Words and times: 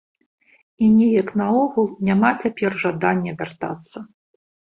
І 0.85 0.87
неяк 0.93 1.29
наогул 1.41 1.87
няма 2.09 2.31
цяпер 2.45 2.71
жадання 2.87 3.31
вяртацца. 3.43 3.97